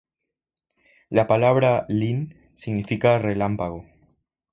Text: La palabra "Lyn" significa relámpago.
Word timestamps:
La 1.11 1.27
palabra 1.27 1.85
"Lyn" 1.87 2.33
significa 2.55 3.19
relámpago. 3.19 3.85